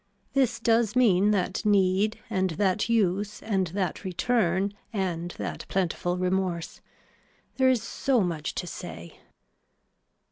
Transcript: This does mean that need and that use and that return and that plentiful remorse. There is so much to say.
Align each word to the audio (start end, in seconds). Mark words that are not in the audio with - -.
This 0.33 0.59
does 0.59 0.95
mean 0.95 1.29
that 1.29 1.63
need 1.63 2.17
and 2.27 2.49
that 2.57 2.89
use 2.89 3.43
and 3.43 3.67
that 3.67 4.03
return 4.03 4.73
and 4.91 5.29
that 5.37 5.63
plentiful 5.67 6.17
remorse. 6.17 6.81
There 7.57 7.69
is 7.69 7.83
so 7.83 8.21
much 8.21 8.55
to 8.55 8.65
say. 8.65 9.19